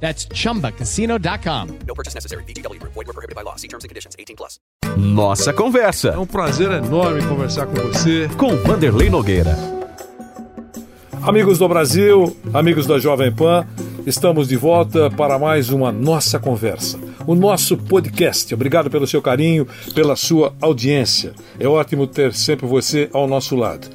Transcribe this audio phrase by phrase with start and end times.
[0.00, 1.68] That's chumbacasino.com.
[1.86, 2.44] No purchase necessary.
[2.44, 2.92] VGW Group.
[2.94, 3.56] Void were prohibited by law.
[3.56, 4.14] See terms and conditions.
[4.18, 4.60] 18 plus.
[4.96, 8.28] Nossa É Conversa, um prazer enorme conversar com você.
[8.38, 9.56] com Vanderlei Nogueira.
[11.22, 13.66] Amigos do Brasil, amigos da Jovem Pan,
[14.06, 18.54] estamos de volta para mais uma Nossa Conversa, o nosso podcast.
[18.54, 21.32] Obrigado pelo seu carinho, pela sua audiência.
[21.58, 23.88] É ótimo ter sempre você ao nosso lado.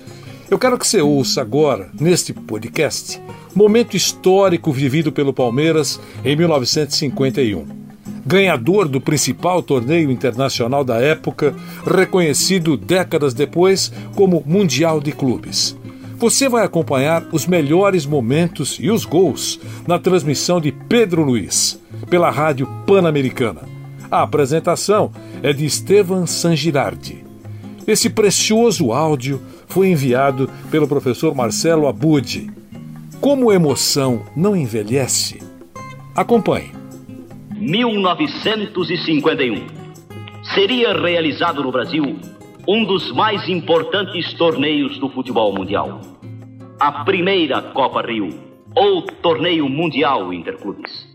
[0.49, 3.21] Eu quero que você ouça agora, neste podcast,
[3.55, 7.66] momento histórico vivido pelo Palmeiras em 1951.
[8.26, 11.55] Ganhador do principal torneio internacional da época,
[11.86, 15.76] reconhecido décadas depois como Mundial de Clubes.
[16.18, 22.30] Você vai acompanhar os melhores momentos e os gols na transmissão de Pedro Luiz, pela
[22.30, 23.62] Rádio Pan-Americana.
[24.12, 27.24] A apresentação é de Estevan Sangirardi.
[27.88, 32.52] Esse precioso áudio foi enviado pelo professor Marcelo Abud.
[33.22, 35.40] Como emoção não envelhece?
[36.16, 36.72] Acompanhe.
[37.55, 39.68] 1951.
[40.55, 42.20] Seria realizado no Brasil
[42.68, 46.02] um dos mais importantes torneios do futebol mundial.
[46.80, 48.30] A primeira Copa Rio,
[48.76, 51.08] ou Torneio Mundial Interclubes.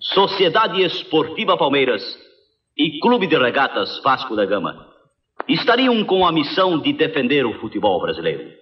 [0.00, 2.02] Sociedade Esportiva Palmeiras
[2.78, 4.86] e Clube de Regatas Vasco da Gama
[5.46, 8.61] estariam com a missão de defender o futebol brasileiro.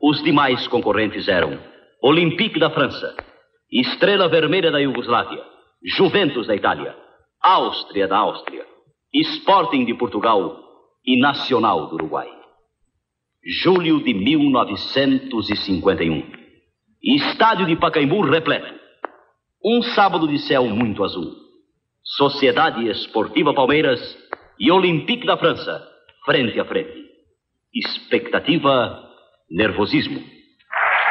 [0.00, 1.58] Os demais concorrentes eram
[2.02, 3.14] Olympique da França,
[3.72, 5.42] Estrela Vermelha da Iugoslávia,
[5.82, 6.94] Juventus da Itália,
[7.42, 8.64] Áustria da Áustria,
[9.12, 10.60] Sporting de Portugal
[11.04, 12.28] e Nacional do Uruguai.
[13.62, 16.22] Julho de 1951.
[17.02, 18.74] Estádio de Pacaembu repleto.
[19.64, 21.32] Um sábado de céu muito azul.
[22.02, 24.00] Sociedade Esportiva Palmeiras
[24.58, 25.86] e Olympique da França,
[26.24, 27.06] frente a frente.
[27.72, 29.05] Expectativa,
[29.50, 30.18] nervosismo.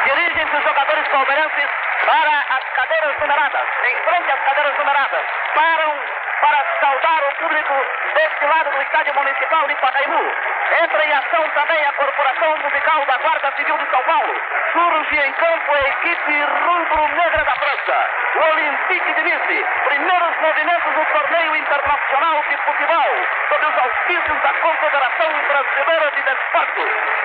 [0.04, 1.70] Dirigem-se os jogadores palmeirenses
[2.06, 3.66] para as cadeiras numeradas.
[3.84, 5.26] Em frente às cadeiras numeradas.
[5.54, 5.92] Param
[6.40, 7.74] para saudar o público
[8.14, 10.55] deste lado do Estádio Municipal de Pacaembu.
[10.82, 14.34] Entra em ação também a Corporação Musical da Guarda Civil de São Paulo.
[14.72, 18.10] Surge em campo a equipe rubro-negra da França.
[18.34, 19.64] O Olympique de Nice.
[19.88, 23.10] Primeiros movimentos do torneio internacional de futebol.
[23.48, 26.82] Sob os auspícios da Confederação Brasileira de Desporto.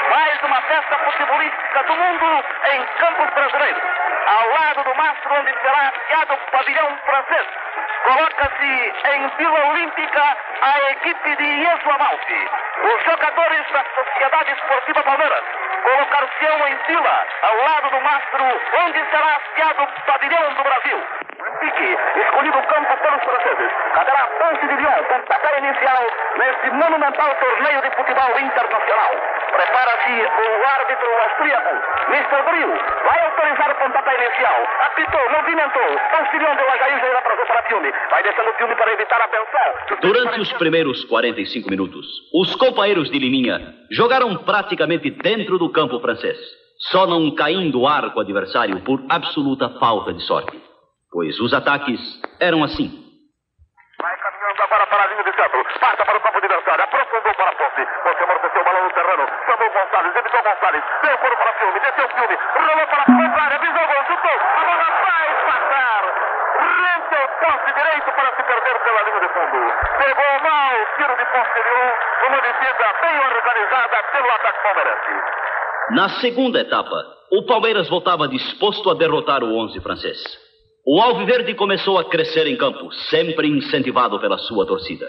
[0.10, 3.84] Mais uma festa futebolística do mundo em campos brasileiros.
[4.28, 7.48] Ao lado do mastro onde será afiado o pavilhão francês.
[8.04, 12.50] Coloca-se em Vila Olímpica a equipe de Iesu Amalfi.
[12.84, 15.44] Os jogadores da Sociedade Esportiva Palmeiras
[15.84, 18.44] colocar-se-ão em fila ao lado do mastro
[18.86, 21.04] onde será afiado o pavilhão do Brasil.
[21.60, 23.72] Pique, escolhido o campo pelos franceses.
[23.94, 29.41] Caberá Ponce de Lyon, pontapé inicial neste monumental torneio de futebol internacional.
[29.52, 31.70] Prepara-se o árbitro austríaco,
[32.10, 32.42] Mr.
[32.50, 32.70] Bril.
[33.04, 34.56] Vai autorizar o pontapé inicial.
[34.86, 36.00] Apitou, movimentou.
[36.20, 37.92] Auxilião deu a Jair, Jair atrasou para filme.
[38.10, 39.98] Vai deixando o filme para evitar a tensão.
[40.02, 43.60] Durante os primeiros 45 minutos, os companheiros de Liminha
[43.92, 46.38] jogaram praticamente dentro do campo francês,
[46.92, 50.62] só não caindo o arco adversário por absoluta falta de sorte,
[51.12, 52.00] pois os ataques
[52.40, 52.90] eram assim.
[54.02, 55.80] Vai caminhando agora para a linha de centro.
[55.80, 56.84] Passa para o campo adversário.
[56.84, 57.86] Aprofundou para a posse.
[58.04, 59.28] Você amorteceu o balão no terreno.
[59.92, 60.16] Gonçalves.
[60.16, 60.84] Evitou Gonçalves.
[61.22, 61.80] Foro para filme.
[61.80, 62.36] Desceu filme.
[62.56, 63.60] Rolou para a contrária.
[63.60, 64.04] Visou gol.
[64.08, 64.38] Chutou.
[64.56, 66.02] A bola vai passar.
[66.62, 69.60] Rente ao poste direito para se perder pela linha de fundo.
[69.98, 70.74] Pegou mal.
[70.96, 71.94] Tiro de posterior.
[72.28, 75.42] Uma defesa bem organizada pelo ataque palmeirense.
[75.92, 76.96] Na segunda etapa,
[77.32, 80.20] o Palmeiras voltava disposto a derrotar o 11 francês.
[80.86, 85.06] O Alviverde começou a crescer em campo, sempre incentivado pela sua torcida.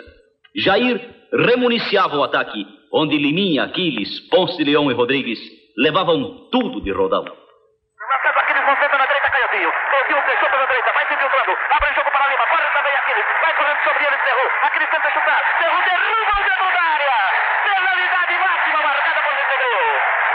[0.54, 1.00] Jair
[1.32, 5.41] remuniciava o ataque, onde Liminha, Aquiles, Ponce de Leão e Rodrigues
[5.77, 7.25] levavam tudo de rodão.
[7.25, 9.73] Acesso Aquiles, concentra na direita, Canhozinho.
[9.73, 11.56] Canhozinho fechou pela direita, vai se infiltrando.
[11.71, 13.25] Abre o jogo para Lima, corre também Aquiles.
[13.41, 14.44] Vai correndo sobre ele, Cerro.
[14.62, 15.41] Aquiles tenta chutar.
[15.59, 17.17] Cerro derruba o dentro da área.
[17.65, 19.88] Penalidade máxima marcada por Zegreiro.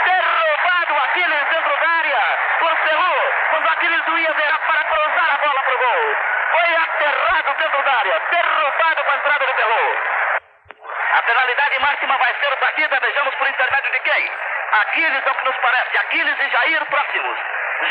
[0.04, 2.24] Derrubado Aquiles dentro da área.
[2.60, 3.16] Por Cerro,
[3.52, 6.04] quando Aquiles ia ver para cruzar a bola pro gol.
[6.52, 8.22] Foi aterrado dentro da área.
[8.32, 10.17] Derrubado com a entrada de Cerro.
[11.48, 14.32] Penalidade máxima vai ser batida, vejamos por intermédio de quem?
[14.82, 17.40] Aquiles é o que nos parece, Aquiles e Jair próximos.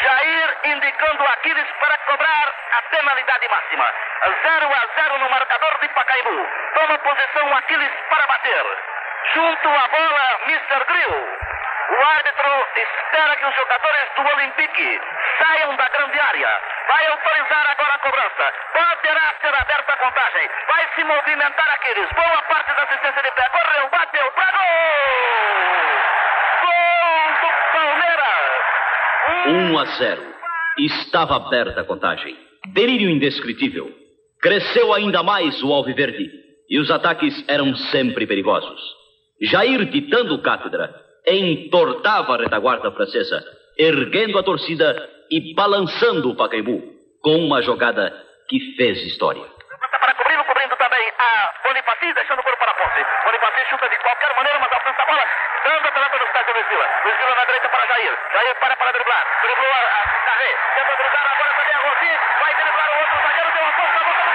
[0.03, 3.95] Jair indicando Aquiles para cobrar a penalidade máxima.
[4.43, 6.51] 0 a 0 no marcador de Pacaembu.
[6.75, 8.65] Toma posição Aquiles para bater.
[9.33, 10.85] Junto à bola, Mr.
[10.85, 11.39] Grill.
[11.89, 15.01] O árbitro espera que os jogadores do Olympique
[15.39, 16.61] saiam da grande área.
[16.89, 18.47] Vai autorizar agora cobrança.
[18.73, 20.49] Poderá ser aberta a contagem.
[20.69, 22.09] Vai se movimentar Aquiles.
[22.15, 23.49] Boa parte da assistência de pé.
[23.51, 25.07] Correu, bateu, para gol!
[26.63, 28.47] Gol do Palmeiras!
[29.49, 30.23] 1 a 0.
[30.79, 32.37] Estava aberta a contagem.
[32.73, 33.91] Delírio indescritível.
[34.41, 36.31] Cresceu ainda mais o Alviverde.
[36.69, 38.81] E os ataques eram sempre perigosos.
[39.41, 40.95] Jair, ditando cátedra,
[41.27, 43.45] entortava a retaguarda francesa,
[43.79, 46.96] erguendo a torcida e balançando o Pacaembu,
[47.27, 48.07] com uma jogada
[48.49, 49.43] que fez história.
[49.99, 53.03] Para cobrindo, cobrindo também a Bonifaci, deixando o gol para a Ponce.
[53.25, 55.27] Bonifaci chuta de qualquer maneira, mas alcança a bola.
[55.67, 56.87] Anda pela do estádio Luiz Vila.
[57.03, 58.19] Luiz Vila na direita para Jair.
[58.33, 59.27] Jair para para driblar.
[59.43, 60.55] Driblou a, Carré.
[60.77, 62.11] Tenta driblar agora também a Rossi.
[62.39, 63.51] Vai driblar o outro zagueiro.
[63.51, 64.26] Deu a força,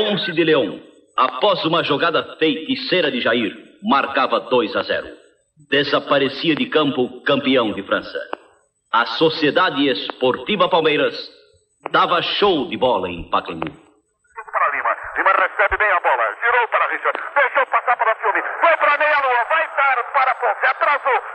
[0.00, 0.80] 11 de Leão,
[1.14, 5.08] após uma jogada feiticeira de Jair, marcava 2 a 0.
[5.68, 8.18] Desaparecia de campo campeão de França.
[8.92, 11.14] A Sociedade Esportiva Palmeiras
[11.90, 13.70] dava show de bola em Pacaembu.
[13.70, 14.96] Para Lima.
[15.18, 16.24] Lima recebe bem a bola.
[16.40, 17.20] Girou para Richard.
[17.34, 18.42] Deixou passar para o filme.
[18.60, 19.44] Foi para meia lua.
[19.50, 21.29] Vai dar para Ponte, Atrasou.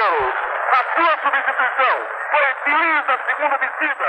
[0.00, 1.96] A sua substituição
[2.30, 4.08] foi feliz a segunda descida.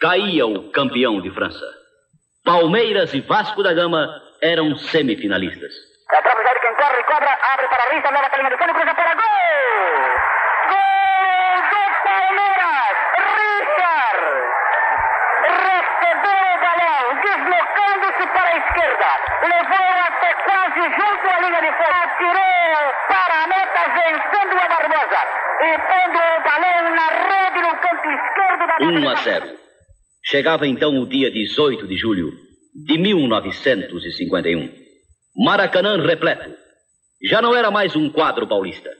[0.00, 1.66] Caía o campeão de França.
[2.44, 4.06] Palmeiras e Vasco da Gama
[4.40, 5.72] eram semifinalistas.
[6.10, 8.94] Atrás de quem corre, cobra, abre para Richard, leva para a linha do fundo, cruza
[8.94, 9.14] para!
[9.14, 9.24] Gol
[11.70, 12.96] do Palmeiras!
[13.36, 14.22] Richard!
[15.42, 17.04] Recebeu o balão,
[17.90, 19.08] deslocando-se para a esquerda,
[19.42, 25.20] levou até quase junto à linha de fundo, atirou para a meta, vencendo a Barbosa
[25.60, 29.58] e pondo o balão na rede no canto esquerdo da 1 a 0.
[30.22, 32.32] Chegava então o dia 18 de julho
[32.86, 34.70] de 1951.
[35.36, 36.54] Maracanã repleto.
[37.22, 38.90] Já não era mais um quadro paulista.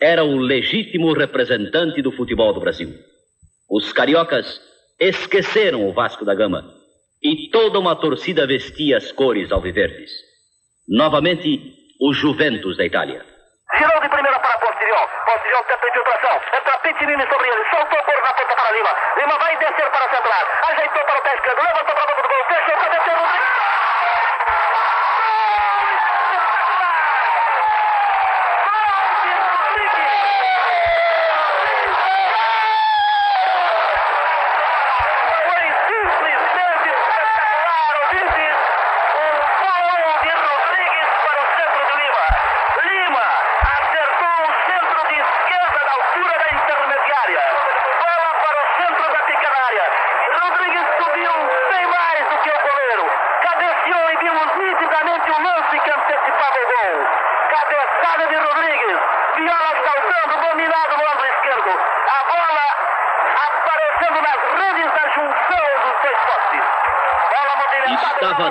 [0.00, 2.92] Era o legítimo representante do futebol do Brasil.
[3.68, 4.60] Os cariocas
[5.00, 6.77] esqueceram o Vasco da Gama
[7.22, 10.10] e toda uma torcida vestia as cores alviverdes.
[10.88, 13.24] Novamente, o Juventus da Itália.
[13.76, 15.08] Girou de primeira para Postilhão.
[15.26, 16.40] Postilhão tenta infiltração.
[16.58, 17.64] Entra Pitinini sobre ele.
[17.70, 18.90] Soltou por na ponta para Lima.
[19.18, 20.70] Lima vai descer para centrar.
[20.70, 21.77] Ajeitou para o pé esquerdo.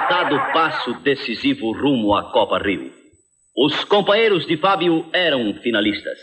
[0.07, 2.93] Estava dado passo decisivo rumo à Copa Rio.
[3.53, 6.17] Os companheiros de Fábio eram finalistas.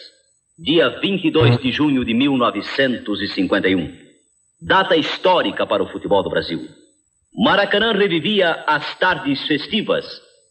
[0.59, 3.95] Dia 22 de junho de 1951.
[4.63, 6.67] Data histórica para o futebol do Brasil.
[7.37, 10.07] Maracanã revivia as tardes festivas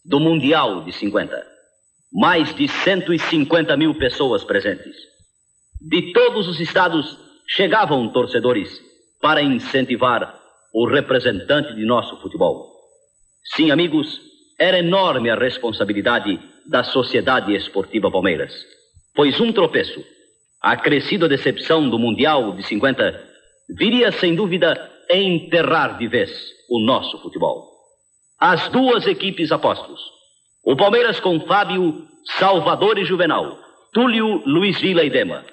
[0.06, 1.44] do Mundial de 50.
[2.14, 4.96] Mais de 150 mil pessoas presentes.
[5.82, 8.70] De todos os estados chegavam torcedores
[9.20, 10.40] para incentivar
[10.72, 12.73] o representante de nosso futebol.
[13.44, 14.22] Sim, amigos,
[14.58, 18.54] era enorme a responsabilidade da Sociedade Esportiva Palmeiras.
[19.14, 20.04] Pois um tropeço,
[20.62, 23.22] a crescida decepção do Mundial de 50,
[23.78, 26.32] viria sem dúvida enterrar de vez
[26.70, 27.70] o nosso futebol.
[28.40, 30.00] As duas equipes apostos.
[30.64, 32.08] O Palmeiras com Fábio,
[32.40, 33.60] Salvador e Juvenal.
[33.92, 35.44] Túlio, Luiz Vila e Dema.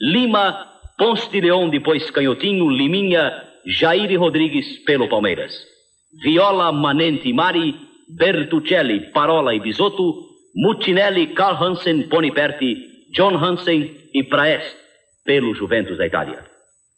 [0.00, 0.66] Lima,
[0.98, 3.32] Ponce de Leão, depois Canhotinho, Liminha
[3.64, 5.75] Jair Rodrigues pelo Palmeiras.
[6.22, 7.74] Viola, Manente e Mari,
[8.08, 12.76] Bertuccelli, Parola e Bisotto, Mutinelli, Karl Hansen, Boniperti,
[13.12, 14.76] John Hansen e Praest
[15.24, 16.44] pelo Juventus da Itália.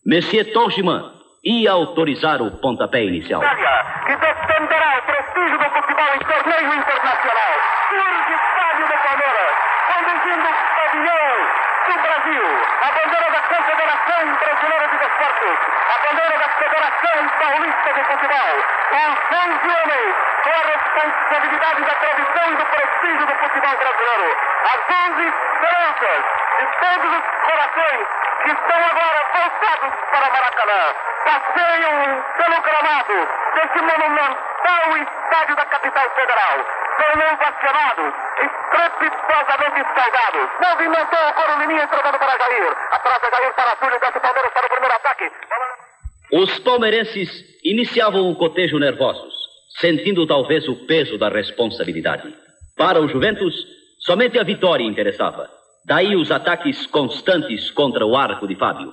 [0.06, 1.12] Monsieur Torgiman
[1.44, 3.42] ia autorizar o pontapé inicial.
[3.42, 7.54] Itália, que defenderá o prestígio do futebol em torneio internacional.
[7.88, 9.54] Surge estádio do Palmeiras,
[9.88, 12.42] conduzindo o pavilhão do Brasil.
[12.82, 15.58] A bandeira da Confederação Brasileira de Desportos.
[15.88, 18.54] A bandeira da Federação Paulista de Futebol.
[18.92, 20.14] Os 11 homens
[20.44, 24.36] com a responsabilidade da tradição e do prestígio do futebol brasileiro.
[24.64, 26.24] As 11 esperanças
[26.58, 28.06] de todos os corações
[28.42, 30.94] que estão agora voltados para Maracanã.
[31.24, 33.78] Passeiam pelo gramado desse
[34.64, 36.66] monumental estádio da capital federal.
[36.98, 40.50] São ovacionados, estrepitosamente saudados.
[40.60, 42.76] Movimentou o coro Liminha entregando para Jair.
[42.90, 45.30] Atrás de Jair para Túlio, desce Palmeiras para o primeiro ataque.
[46.32, 47.30] Os palmeirenses
[47.64, 49.34] iniciavam o cotejo nervosos,
[49.80, 52.34] sentindo talvez o peso da responsabilidade.
[52.76, 53.54] Para o Juventus,
[54.00, 55.48] somente a vitória interessava.
[55.84, 58.92] Daí os ataques constantes contra o arco de Fábio.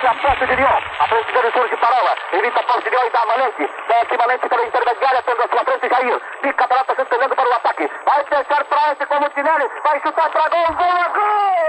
[0.00, 0.80] Para ataque, a posse de Lyon.
[0.98, 2.14] A frente dele surge Parola.
[2.32, 3.70] Evita a posse de Lyon e dá Valente.
[3.88, 6.20] Desce Valente pela intermediária, tendo a sua frente Jair.
[6.42, 7.90] Fica Pelota se estendendo para o ataque.
[8.04, 9.70] Vai fechar para esse como Tinelli.
[9.84, 10.66] Vai chutar para gol.
[10.76, 11.66] Boa, gol!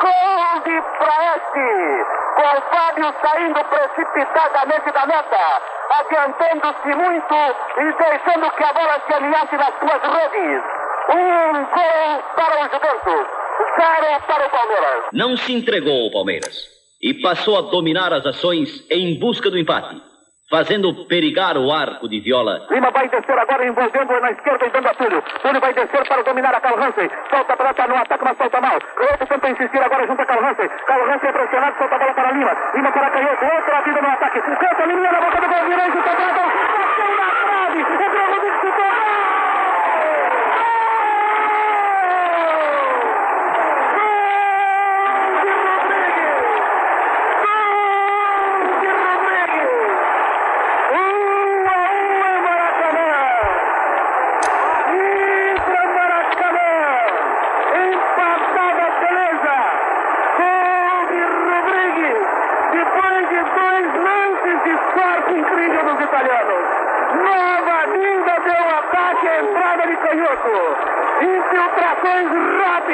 [0.00, 2.06] Gol de Praeste.
[2.34, 5.62] Com o Fábio saindo precipitadamente da meta.
[5.90, 7.34] Adiantando-se muito
[7.76, 10.62] e deixando que a bola se alinhasse nas suas redes.
[11.10, 13.43] Um gol para o Juventus.
[13.76, 15.04] Zero para o Palmeiras.
[15.12, 20.00] Não se entregou ao Palmeiras e passou a dominar as ações em busca do empate,
[20.48, 22.66] fazendo perigar o arco de Viola.
[22.70, 25.22] Lima vai descer agora envolvendo na esquerda e dando a Túlio.
[25.42, 27.10] Túlio vai descer para dominar a Carl Hansen.
[27.30, 28.78] Solta a pelota no ataque, mas solta mal.
[28.80, 30.68] Canhoto tenta insistir agora junto a Carl Hansen.
[30.86, 32.56] Carl Hansen é pressionado, solta a bola para Lima.
[32.74, 34.40] Lima para Canhoto, outra vida no ataque.
[34.40, 36.53] Canta Lima na boca do gol, virou e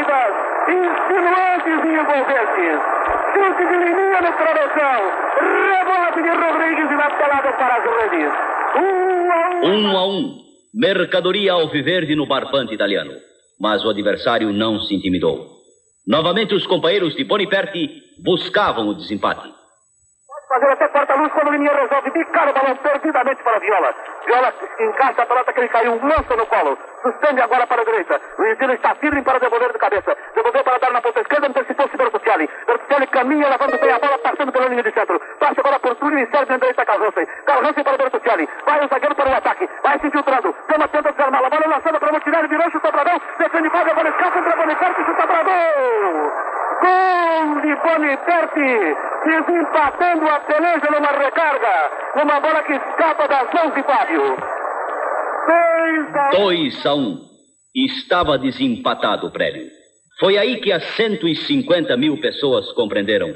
[0.01, 0.35] rápidas,
[0.69, 2.81] insinuantes e envolventes.
[3.33, 5.01] Chute de Liminha no travessão.
[5.41, 8.33] Rebote de Rodrigues e na pelada para as redes.
[8.77, 9.75] Um a um.
[9.75, 10.39] Um a um,
[10.75, 13.13] mercadoria alviverde no barbante italiano.
[13.61, 15.59] Mas o adversário não se intimidou.
[16.07, 19.60] Novamente os companheiros de Boniperti buscavam o desempate.
[20.51, 23.95] Fazer até quarta-luz quando o Liminha resolve bicar o balão perdidamente para a Viola.
[24.27, 26.77] Viola encaixa a pelota que ele caiu, lança no colo.
[27.03, 28.21] Suspende agora para a direita.
[28.37, 30.17] O Ensino está firme para devolver de cabeça.
[30.35, 32.51] Devolveu para dar na ponta esquerda, antecipou-se Bertuccelli.
[32.67, 35.21] Bertuccelli caminha, levando bem a bola, passando pela linha de centro.
[35.39, 37.27] Passa agora por Túlio e serve na direita Carl Hansen.
[37.47, 38.49] Carl Hansen para Bertuccelli.
[38.67, 39.69] Vai o zagueiro para o ataque.
[39.85, 40.57] Vai se infiltrando.
[40.67, 41.45] Dema tenta desarmar.
[41.45, 43.23] A bola lançada para Montinelli, virou, chutou para gol.
[43.39, 46.33] Defende Fábio, bola escapa contra Boniperti, chuta para gol.
[46.81, 52.23] Gol de Boniperti, desempatando a peleja numa recarga.
[52.23, 54.37] Uma bola que escapa das mãos de Fábio.
[55.47, 57.31] 2 a 2 a 1.
[57.75, 59.69] Estava desempatado o prédio.
[60.19, 63.35] Foi aí que as 150 mil pessoas compreenderam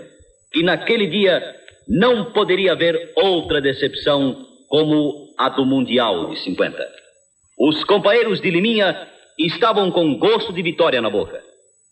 [0.52, 1.42] que naquele dia
[1.88, 4.36] não poderia haver outra decepção
[4.68, 6.76] como a do Mundial de 50.
[7.58, 11.40] Os companheiros de Liminha estavam com gosto de vitória na boca.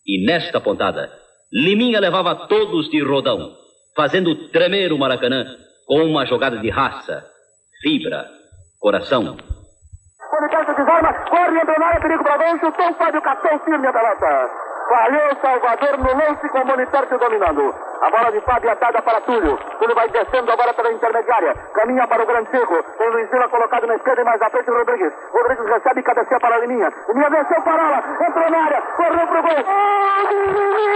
[0.06, 1.12] E nesta pontada,
[1.52, 3.54] Liminha levava todos de rodão,
[3.96, 5.44] fazendo tremer o Maracanã
[5.86, 7.24] com uma jogada de raça,
[7.82, 8.26] fibra,
[8.80, 9.36] coração.
[10.32, 14.50] Boniperti desarma, corre, entra na área, perigo para gol, chutou, Fábio catou firme a pelota.
[14.88, 17.74] Falhou Salvador no lance com Boniperti dominando.
[18.02, 19.56] A bola de Fábio é dada para Túlio.
[19.78, 21.54] Túlio vai descendo agora pela intermediária.
[21.74, 22.82] Caminha para o Grande Cerro.
[22.98, 25.12] Tem Luiz Vila colocado na esquerda e mais à frente o Rodrigues.
[25.32, 26.92] Rodrigues recebe e cabeceia para a Liminha.
[27.08, 28.02] Liminha venceu Parola.
[28.20, 28.82] Entrou na área.
[28.82, 29.64] Correu pro gol.
[29.64, 30.91] Gol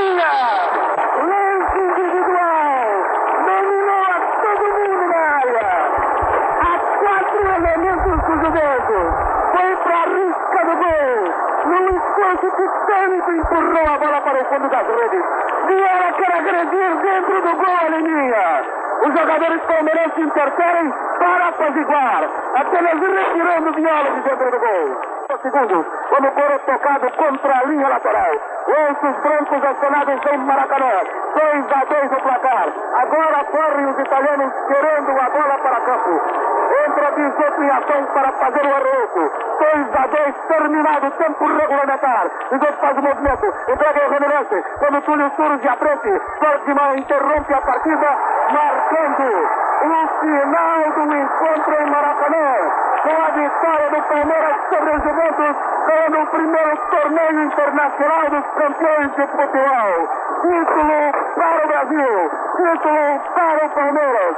[14.66, 15.24] o fundo das redes.
[15.66, 18.86] Vieira quer agredir dentro do gol a.
[19.06, 22.24] Os jogadores palmeirenses interferem para apaziguar.
[22.54, 25.16] Apenas retirando Viola de dentro do gol.
[25.42, 28.32] segundos, quando foram tocado contra a linha lateral.
[28.66, 31.00] Os brancos acionados em Maracanã.
[31.34, 32.68] 2 a 2 o placar.
[32.94, 36.45] Agora correm os italianos querendo a bola para campo.
[37.16, 39.20] Entra Bisotto em ação para fazer o arroco.
[39.58, 42.26] 2 a 2 terminado o tempo regulamentar.
[42.50, 43.54] Bisotto faz o movimento.
[43.68, 44.64] Entrega o Remelance.
[44.78, 46.22] Quando Túlio surge à frente.
[46.38, 48.18] Ferdinand interrompe a partida,
[48.52, 52.46] marcando o final do encontro em Maracanã.
[53.02, 55.56] Com a vitória do Palmeiras sobre os Juventus,
[55.86, 60.26] ganhando o primeiro torneio internacional dos campeões de futebol.
[60.36, 60.98] Título
[61.34, 64.36] para o Brasil, título para o Palmeiras.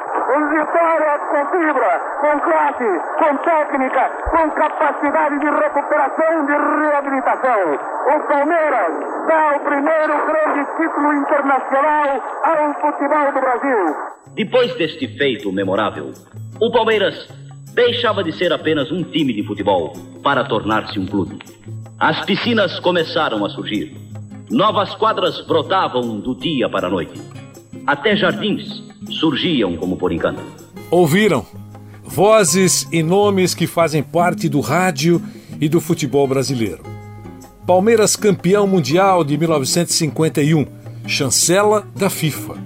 [0.48, 7.78] Vitória com fibra, com classe, com técnica, com capacidade de recuperação e de reabilitação.
[8.06, 8.92] O Palmeiras
[9.26, 13.96] dá o primeiro grande título internacional ao futebol do Brasil.
[14.34, 16.12] Depois deste feito memorável,
[16.60, 17.47] o Palmeiras
[17.78, 21.38] deixava de ser apenas um time de futebol para tornar-se um clube.
[21.96, 23.96] As piscinas começaram a surgir.
[24.50, 27.20] Novas quadras brotavam do dia para a noite.
[27.86, 30.42] Até jardins surgiam como por encanto.
[30.90, 31.46] Ouviram?
[32.02, 35.22] Vozes e nomes que fazem parte do rádio
[35.60, 36.82] e do futebol brasileiro.
[37.64, 40.66] Palmeiras campeão mundial de 1951,
[41.06, 42.56] chancela da FIFA.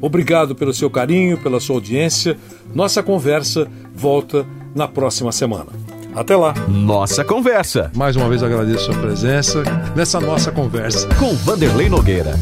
[0.00, 2.36] Obrigado pelo seu carinho, pela sua audiência.
[2.74, 5.68] Nossa conversa volta na próxima semana.
[6.14, 6.54] Até lá.
[6.68, 7.90] Nossa Conversa.
[7.94, 9.62] Mais uma vez agradeço a sua presença
[9.94, 11.08] nessa nossa conversa.
[11.14, 12.34] Com Vanderlei Nogueira.